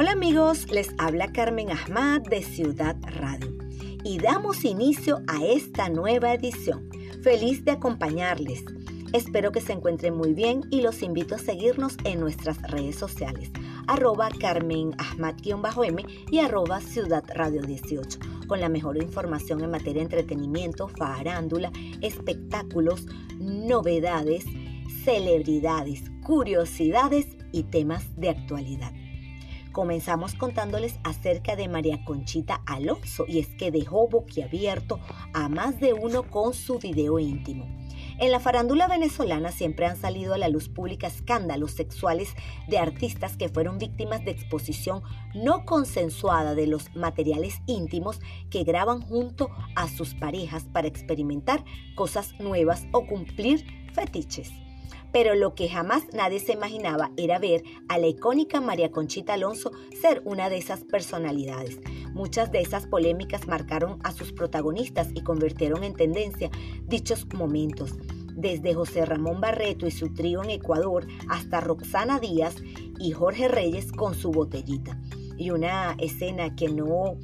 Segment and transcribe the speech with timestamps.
[0.00, 3.54] Hola amigos, les habla Carmen Ahmad de Ciudad Radio
[4.02, 6.88] y damos inicio a esta nueva edición.
[7.22, 8.64] Feliz de acompañarles.
[9.12, 13.50] Espero que se encuentren muy bien y los invito a seguirnos en nuestras redes sociales,
[13.88, 20.04] arroba Carmen Ahmad-M y arroba Ciudad Radio 18, con la mejor información en materia de
[20.04, 21.70] entretenimiento, farándula,
[22.00, 23.04] espectáculos,
[23.38, 24.46] novedades,
[25.04, 28.94] celebridades, curiosidades y temas de actualidad.
[29.80, 35.00] Comenzamos contándoles acerca de María Conchita Alonso y es que dejó boquiabierto
[35.32, 37.64] a más de uno con su video íntimo.
[38.18, 42.28] En la farándula venezolana siempre han salido a la luz pública escándalos sexuales
[42.68, 45.00] de artistas que fueron víctimas de exposición
[45.34, 48.20] no consensuada de los materiales íntimos
[48.50, 54.52] que graban junto a sus parejas para experimentar cosas nuevas o cumplir fetiches
[55.12, 59.72] pero lo que jamás nadie se imaginaba era ver a la icónica María Conchita Alonso
[60.00, 61.80] ser una de esas personalidades.
[62.12, 66.50] Muchas de esas polémicas marcaron a sus protagonistas y convirtieron en tendencia
[66.86, 67.94] dichos momentos.
[68.34, 72.56] Desde José Ramón Barreto y su trío en Ecuador hasta Roxana Díaz
[72.98, 74.98] y Jorge Reyes con su botellita.
[75.36, 77.16] Y una escena que no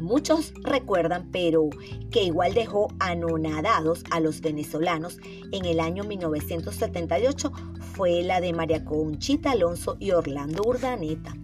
[0.00, 1.68] muchos recuerdan, pero
[2.10, 5.18] que igual dejó anonadados a los venezolanos
[5.52, 7.52] en el año 1978
[7.94, 11.34] fue la de María Conchita Alonso y Orlando Urdaneta.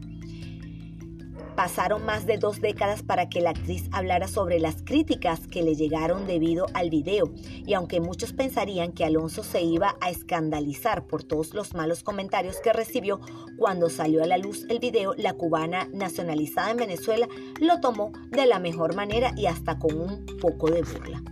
[1.61, 5.75] Pasaron más de dos décadas para que la actriz hablara sobre las críticas que le
[5.75, 7.35] llegaron debido al video,
[7.67, 12.57] y aunque muchos pensarían que Alonso se iba a escandalizar por todos los malos comentarios
[12.65, 13.21] que recibió
[13.59, 17.29] cuando salió a la luz el video, la cubana nacionalizada en Venezuela
[17.61, 21.23] lo tomó de la mejor manera y hasta con un poco de burla.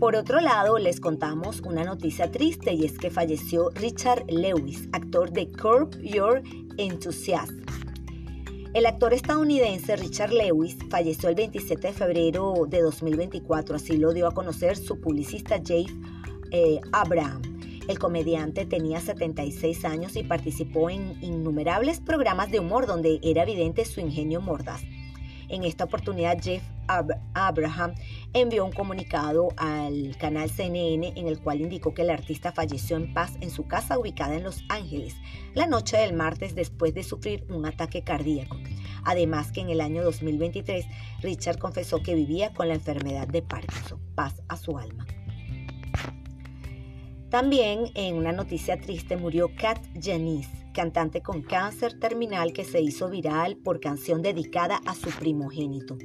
[0.00, 5.30] Por otro lado, les contamos una noticia triste y es que falleció Richard Lewis, actor
[5.30, 6.42] de Curb Your
[6.76, 7.60] Enthusiasm.
[8.72, 14.28] El actor estadounidense Richard Lewis falleció el 27 de febrero de 2024, así lo dio
[14.28, 15.92] a conocer su publicista Jake
[16.52, 17.42] eh, Abraham.
[17.88, 23.84] El comediante tenía 76 años y participó en innumerables programas de humor donde era evidente
[23.84, 24.82] su ingenio mordaz.
[25.48, 26.62] En esta oportunidad, Jeff
[27.34, 27.94] Abraham
[28.32, 33.12] envió un comunicado al canal CNN en el cual indicó que el artista falleció en
[33.12, 35.16] paz en su casa ubicada en Los Ángeles
[35.54, 38.56] la noche del martes después de sufrir un ataque cardíaco.
[39.04, 40.86] Además que en el año 2023
[41.22, 44.00] Richard confesó que vivía con la enfermedad de Parkinson.
[44.14, 45.06] Paz a su alma.
[47.30, 53.08] También en una noticia triste murió Kat Janice, cantante con cáncer terminal que se hizo
[53.08, 55.96] viral por canción dedicada a su primogénito.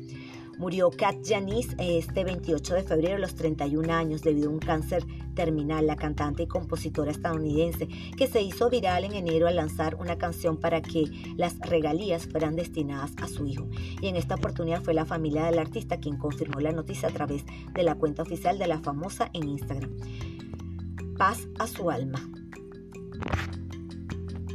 [0.57, 5.05] Murió Kat Janice este 28 de febrero a los 31 años debido a un cáncer
[5.33, 5.85] terminal.
[5.85, 10.57] La cantante y compositora estadounidense que se hizo viral en enero al lanzar una canción
[10.57, 11.05] para que
[11.35, 13.67] las regalías fueran destinadas a su hijo.
[14.01, 17.43] Y en esta oportunidad fue la familia del artista quien confirmó la noticia a través
[17.73, 19.91] de la cuenta oficial de la famosa en Instagram.
[21.17, 22.19] Paz a su alma.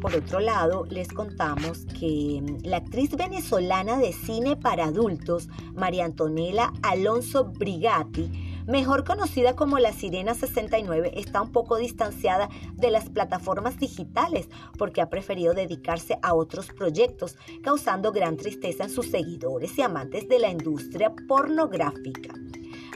[0.00, 6.06] Por otro lado, les contamos que mm, la actriz venezolana de cine para adultos, María
[6.06, 13.10] Antonella Alonso Brigatti, mejor conocida como La Sirena 69, está un poco distanciada de las
[13.10, 19.76] plataformas digitales porque ha preferido dedicarse a otros proyectos, causando gran tristeza en sus seguidores
[19.76, 22.32] y amantes de la industria pornográfica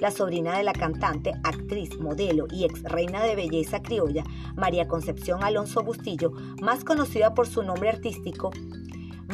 [0.05, 4.23] la sobrina de la cantante, actriz, modelo y ex reina de belleza criolla,
[4.55, 8.51] María Concepción Alonso Bustillo, más conocida por su nombre artístico,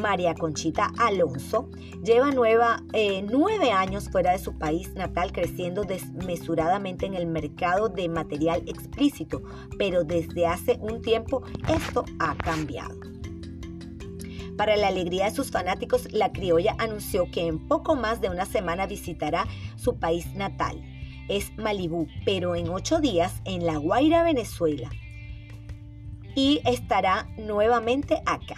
[0.00, 1.70] María Conchita Alonso,
[2.04, 2.30] lleva
[2.92, 8.62] eh, nueve años fuera de su país natal creciendo desmesuradamente en el mercado de material
[8.68, 9.42] explícito,
[9.76, 13.19] pero desde hace un tiempo esto ha cambiado.
[14.60, 18.44] Para la alegría de sus fanáticos, la criolla anunció que en poco más de una
[18.44, 20.82] semana visitará su país natal.
[21.30, 24.90] Es Malibú, pero en ocho días en La Guaira, Venezuela.
[26.34, 28.56] Y estará nuevamente acá.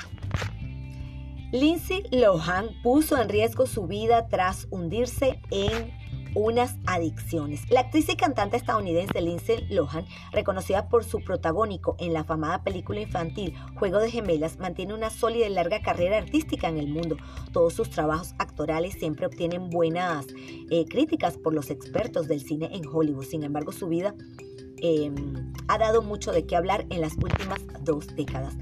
[1.52, 5.92] Lindsay Lohan puso en riesgo su vida tras hundirse en
[6.34, 7.70] unas adicciones.
[7.70, 13.00] La actriz y cantante estadounidense Lindsay Lohan, reconocida por su protagónico en la afamada película
[13.00, 17.16] infantil Juego de Gemelas, mantiene una sólida y larga carrera artística en el mundo.
[17.52, 20.26] Todos sus trabajos actorales siempre obtienen buenas
[20.70, 23.24] eh, críticas por los expertos del cine en Hollywood.
[23.24, 24.14] Sin embargo, su vida
[24.78, 28.56] em, ha dado mucho de qué hablar en las últimas dos décadas.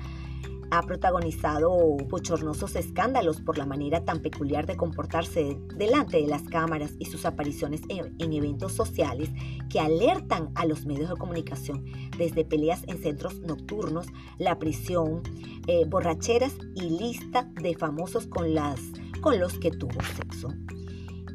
[0.71, 1.71] Ha protagonizado
[2.09, 7.27] bochornosos escándalos por la manera tan peculiar de comportarse delante de las cámaras y sus
[7.27, 9.29] apariciones en, eventos sociales
[9.69, 11.85] que alertan a los medios de comunicación,
[12.17, 14.07] desde peleas en centros nocturnos,
[14.39, 15.23] la prisión,
[15.67, 18.81] eh, borracheras y lista de famosos con, las,
[19.21, 20.49] con los que tuvo sexo.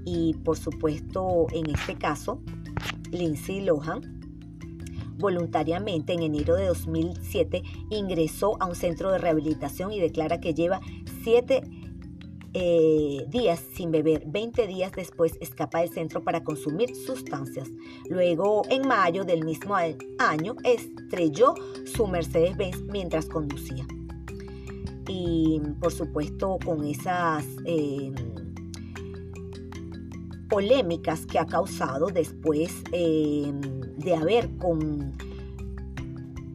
[0.05, 2.41] Y por supuesto, en este caso,
[3.11, 4.14] Lindsay Lohan
[5.17, 10.81] voluntariamente en enero de 2007 ingresó a un centro de rehabilitación y declara que lleva
[11.23, 11.61] siete
[12.57, 14.23] eh, días sin beber.
[14.27, 17.69] 20 días después escapa del centro para consumir sustancias.
[18.09, 21.53] Luego, en mayo del mismo año, estrelló
[21.85, 23.85] su Mercedes-Benz mientras conducía.
[25.09, 27.45] Y por supuesto, con esas...
[27.65, 28.13] Eh,
[30.55, 33.51] polémicas que ha causado después eh,
[33.97, 34.49] de haber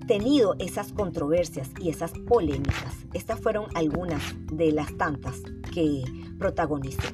[0.06, 2.96] tenido esas controversias y esas polémicas.
[3.12, 5.42] Estas fueron algunas de las tantas
[5.74, 6.02] que
[6.38, 7.08] protagonizó.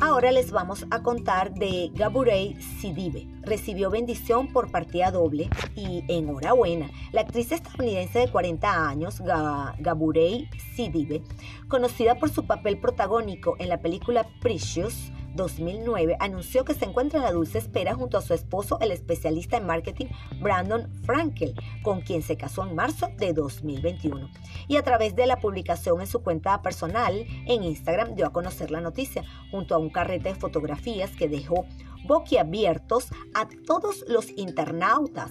[0.00, 3.28] Ahora les vamos a contar de Gaburey Sidibe.
[3.42, 6.90] Recibió bendición por partida doble y enhorabuena.
[7.12, 11.22] La actriz estadounidense de 40 años, Gaburey Sidibe,
[11.68, 17.24] conocida por su papel protagónico en la película Precious, 2009 anunció que se encuentra en
[17.24, 20.06] la dulce espera junto a su esposo, el especialista en marketing
[20.40, 24.30] Brandon Frankel, con quien se casó en marzo de 2021.
[24.68, 28.70] Y a través de la publicación en su cuenta personal en Instagram dio a conocer
[28.70, 31.66] la noticia, junto a un carrete de fotografías que dejó
[32.04, 35.30] boquiabiertos a todos los internautas.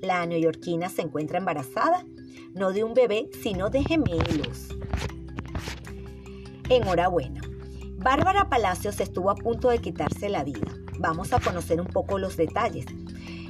[0.00, 2.04] La neoyorquina se encuentra embarazada,
[2.54, 4.68] no de un bebé, sino de gemelos.
[6.68, 7.49] Enhorabuena.
[8.02, 10.66] Bárbara Palacios estuvo a punto de quitarse la vida.
[10.98, 12.86] Vamos a conocer un poco los detalles.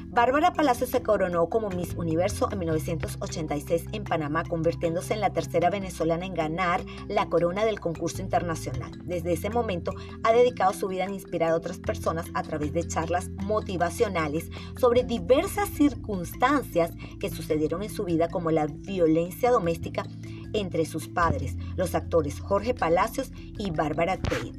[0.09, 5.71] Bárbara Palacios se coronó como Miss Universo en 1986 en Panamá, convirtiéndose en la tercera
[5.71, 8.91] venezolana en ganar la corona del concurso internacional.
[9.05, 9.93] Desde ese momento
[10.25, 15.05] ha dedicado su vida a inspirar a otras personas a través de charlas motivacionales sobre
[15.05, 20.03] diversas circunstancias que sucedieron en su vida como la violencia doméstica
[20.53, 24.53] entre sus padres, los actores Jorge Palacios y Bárbara Tate.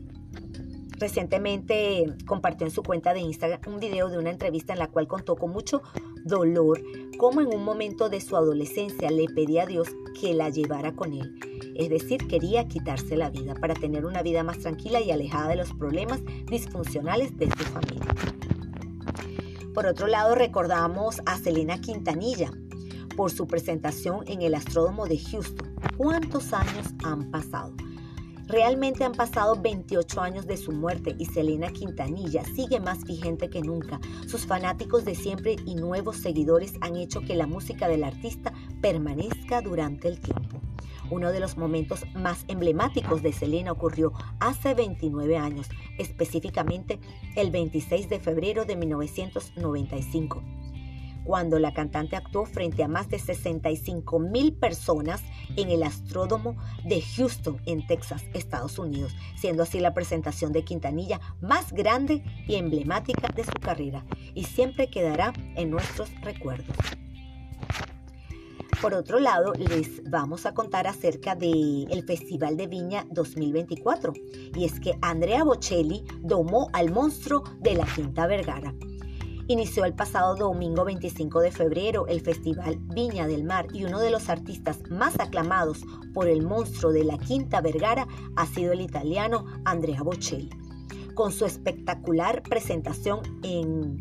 [1.01, 5.07] Recientemente compartió en su cuenta de Instagram un video de una entrevista en la cual
[5.07, 5.81] contó con mucho
[6.25, 6.79] dolor
[7.17, 9.87] cómo en un momento de su adolescencia le pedía a Dios
[10.19, 11.39] que la llevara con él.
[11.75, 15.55] Es decir, quería quitarse la vida para tener una vida más tranquila y alejada de
[15.55, 18.15] los problemas disfuncionales de su familia.
[19.73, 22.51] Por otro lado, recordamos a Selena Quintanilla
[23.15, 27.73] por su presentación en el Astródromo de Houston ¿Cuántos años han pasado?
[28.47, 33.61] Realmente han pasado 28 años de su muerte y Selena Quintanilla sigue más vigente que
[33.61, 33.99] nunca.
[34.27, 39.61] Sus fanáticos de siempre y nuevos seguidores han hecho que la música del artista permanezca
[39.61, 40.59] durante el tiempo.
[41.09, 45.67] Uno de los momentos más emblemáticos de Selena ocurrió hace 29 años,
[45.97, 46.99] específicamente
[47.35, 50.41] el 26 de febrero de 1995
[51.23, 55.23] cuando la cantante actuó frente a más de 65 mil personas
[55.55, 61.19] en el Astródromo de Houston, en Texas, Estados Unidos, siendo así la presentación de Quintanilla
[61.41, 66.75] más grande y emblemática de su carrera y siempre quedará en nuestros recuerdos.
[68.81, 74.11] Por otro lado, les vamos a contar acerca del Festival de Viña 2024.
[74.55, 78.73] Y es que Andrea Bocelli domó al monstruo de la Quinta Vergara.
[79.51, 84.09] Inició el pasado domingo 25 de febrero el Festival Viña del Mar y uno de
[84.09, 85.81] los artistas más aclamados
[86.13, 90.49] por el monstruo de la Quinta Vergara ha sido el italiano Andrea Bocelli.
[91.15, 93.99] Con su espectacular presentación en,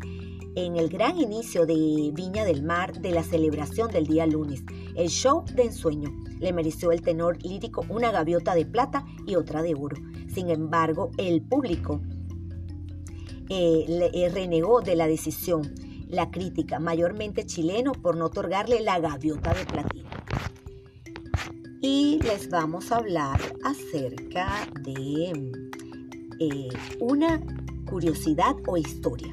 [0.55, 4.63] en el gran inicio de Viña del Mar de la celebración del día lunes,
[4.95, 9.61] el show de ensueño le mereció el tenor lírico una gaviota de plata y otra
[9.61, 9.97] de oro.
[10.33, 11.99] Sin embargo, el público
[13.53, 15.75] eh, eh, renegó de la decisión,
[16.07, 20.09] la crítica, mayormente chileno, por no otorgarle la gaviota de platino.
[21.81, 25.51] Y les vamos a hablar acerca de
[26.39, 26.69] eh,
[27.01, 27.41] una
[27.89, 29.31] curiosidad o historia.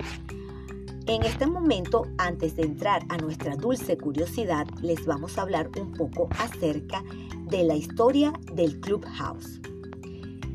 [1.07, 5.93] En este momento, antes de entrar a nuestra dulce curiosidad, les vamos a hablar un
[5.93, 7.05] poco acerca
[7.45, 9.61] de la historia del Clubhouse.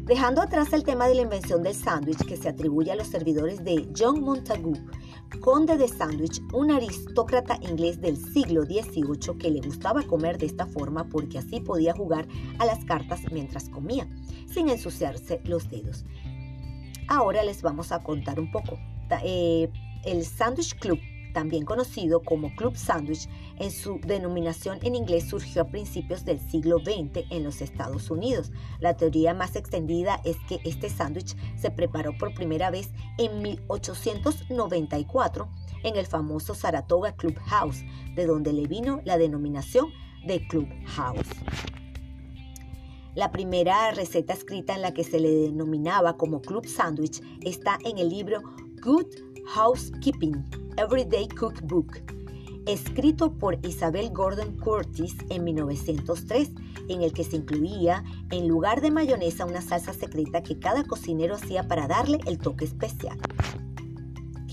[0.06, 3.64] Dejando atrás el tema de la invención del sándwich que se atribuye a los servidores
[3.64, 4.74] de John Montagu,
[5.40, 10.66] conde de Sandwich, un aristócrata inglés del siglo XVIII que le gustaba comer de esta
[10.66, 12.28] forma porque así podía jugar
[12.60, 14.06] a las cartas mientras comía,
[14.46, 16.04] sin ensuciarse los dedos.
[17.08, 18.78] Ahora les vamos a contar un poco.
[19.24, 19.70] Eh,
[20.04, 21.00] el Sandwich Club
[21.34, 23.28] también conocido como Club Sandwich,
[23.60, 28.52] en su denominación en inglés surgió a principios del siglo XX en los Estados Unidos.
[28.80, 35.50] La teoría más extendida es que este sándwich se preparó por primera vez en 1894
[35.84, 37.84] en el famoso Saratoga Clubhouse,
[38.16, 39.90] de donde le vino la denominación
[40.26, 41.28] de Clubhouse.
[43.16, 48.00] La primera receta escrita en la que se le denominaba como Club Sandwich está en
[48.00, 48.42] el libro
[48.82, 49.06] Good
[49.54, 50.44] Housekeeping,
[50.78, 52.23] Everyday Cookbook,
[52.66, 56.52] escrito por Isabel Gordon Curtis en 1903,
[56.90, 61.36] en el que se incluía, en lugar de mayonesa, una salsa secreta que cada cocinero
[61.36, 63.18] hacía para darle el toque especial.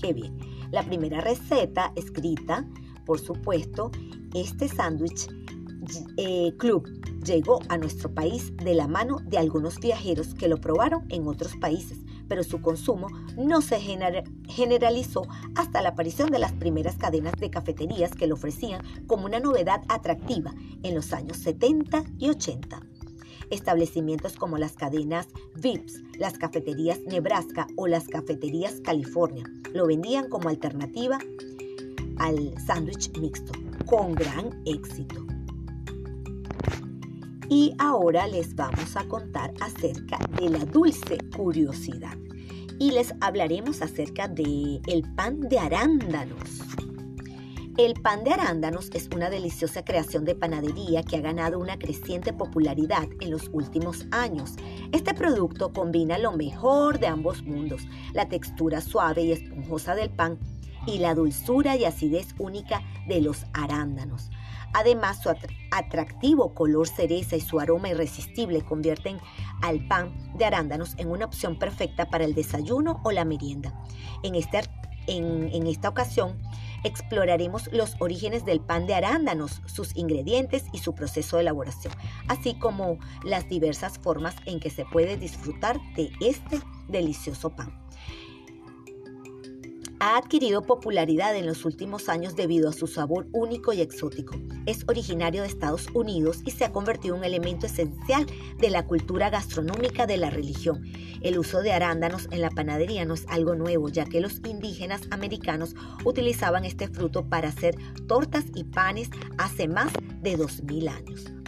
[0.01, 0.37] Qué bien.
[0.71, 2.65] La primera receta escrita,
[3.05, 3.91] por supuesto,
[4.33, 5.27] este sándwich
[6.17, 6.87] eh, club
[7.25, 11.55] llegó a nuestro país de la mano de algunos viajeros que lo probaron en otros
[11.57, 11.99] países,
[12.31, 13.77] pero su consumo no se
[14.47, 19.41] generalizó hasta la aparición de las primeras cadenas de cafeterías que lo ofrecían como una
[19.41, 22.83] novedad atractiva en los años 70 y 80.
[23.49, 30.47] Establecimientos como las cadenas Vips, las cafeterías Nebraska o las cafeterías California lo vendían como
[30.47, 31.19] alternativa
[32.15, 33.51] al sándwich mixto,
[33.85, 35.25] con gran éxito.
[37.53, 42.15] Y ahora les vamos a contar acerca de la dulce curiosidad.
[42.79, 46.61] Y les hablaremos acerca de el pan de arándanos.
[47.77, 52.31] El pan de arándanos es una deliciosa creación de panadería que ha ganado una creciente
[52.31, 54.55] popularidad en los últimos años.
[54.93, 57.81] Este producto combina lo mejor de ambos mundos,
[58.13, 60.39] la textura suave y esponjosa del pan
[60.87, 64.29] y la dulzura y acidez única de los arándanos.
[64.73, 65.29] Además, su
[65.71, 69.19] atractivo color cereza y su aroma irresistible convierten
[69.61, 73.73] al pan de arándanos en una opción perfecta para el desayuno o la merienda.
[74.23, 74.61] En, este,
[75.07, 76.41] en, esta ocasión,
[76.83, 81.93] exploraremos los orígenes del pan de arándanos, sus ingredientes y su proceso de elaboración,
[82.27, 87.81] así como las diversas formas en que se puede disfrutar de este delicioso pan
[90.01, 94.35] ha adquirido popularidad en los últimos años debido a su sabor único y exótico.
[94.65, 98.25] Es originario de Estados Unidos y se ha convertido en un elemento esencial
[98.57, 100.83] de la cultura gastronómica de la religión.
[101.21, 105.01] El uso de arándanos en la panadería no es algo nuevo, ya que los indígenas
[105.11, 107.75] americanos utilizaban este fruto para hacer
[108.07, 109.93] tortas y panes hace más
[110.23, 111.40] de 2000 años.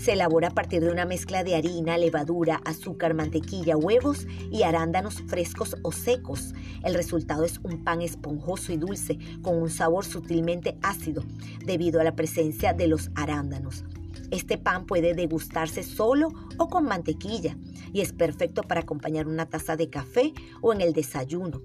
[0.00, 5.20] Se elabora a partir de una mezcla de harina, levadura, azúcar, mantequilla, huevos y arándanos
[5.26, 6.54] frescos o secos.
[6.82, 11.22] El resultado es un pan esponjoso y dulce con un sabor sutilmente ácido
[11.66, 13.84] debido a la presencia de los arándanos.
[14.30, 17.58] Este pan puede degustarse solo o con mantequilla
[17.92, 21.60] y es perfecto para acompañar una taza de café o en el desayuno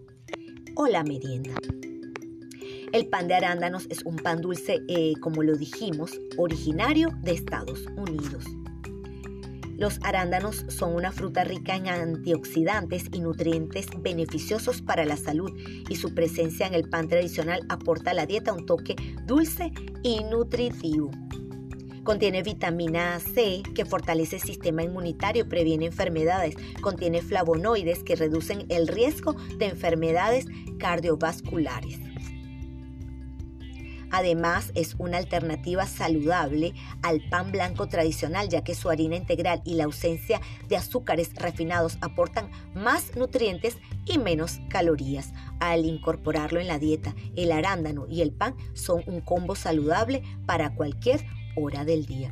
[0.76, 1.54] o la merienda.
[2.96, 7.88] El pan de arándanos es un pan dulce, eh, como lo dijimos, originario de Estados
[7.98, 8.46] Unidos.
[9.78, 15.52] Los arándanos son una fruta rica en antioxidantes y nutrientes beneficiosos para la salud
[15.90, 20.24] y su presencia en el pan tradicional aporta a la dieta un toque dulce y
[20.24, 21.12] nutritivo.
[22.06, 26.56] Contiene vitamina C que fortalece el sistema inmunitario y previene enfermedades.
[26.80, 30.46] Contiene flavonoides que reducen el riesgo de enfermedades
[30.78, 32.00] cardiovasculares.
[34.16, 39.74] Además, es una alternativa saludable al pan blanco tradicional, ya que su harina integral y
[39.74, 45.34] la ausencia de azúcares refinados aportan más nutrientes y menos calorías.
[45.60, 50.74] Al incorporarlo en la dieta, el arándano y el pan son un combo saludable para
[50.76, 51.26] cualquier
[51.58, 52.32] hora del día.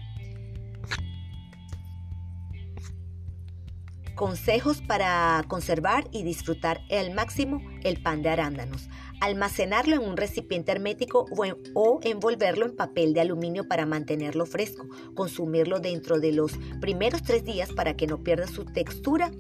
[4.16, 8.90] Consejos para conservar y disfrutar al máximo el pan de arándanos.
[9.22, 11.26] Almacenarlo en un recipiente hermético
[11.74, 14.88] o, envolverlo en papel de aluminio para mantenerlo fresco.
[15.16, 19.32] Consumirlo dentro de los primeros tres días para que no pierda su textura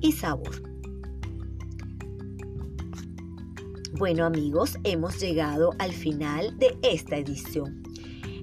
[0.00, 0.62] y sabor.
[3.98, 7.85] Bueno amigos, hemos llegado al final de esta edición.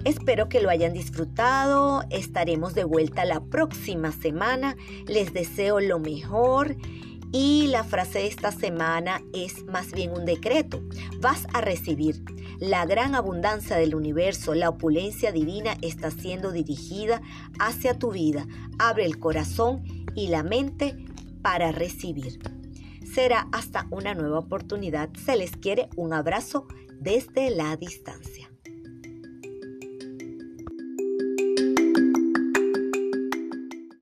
[0.06, 2.04] Espero que lo hayan disfrutado.
[2.10, 4.76] Estaremos de vuelta la próxima semana.
[5.08, 6.76] Les deseo lo mejor.
[7.32, 10.84] Y la frase de esta semana es más bien un decreto.
[11.20, 12.24] Vas a recibir
[12.60, 17.22] la gran abundancia del universo, la opulencia divina está siendo dirigida
[17.60, 18.48] hacia tu vida.
[18.80, 19.84] Abre el corazón
[20.16, 20.96] y la mente
[21.42, 22.40] para recibir.
[23.04, 25.10] Será hasta una nueva oportunidad.
[25.26, 26.68] Se les quiere un abrazo
[27.02, 28.43] desde la distancia.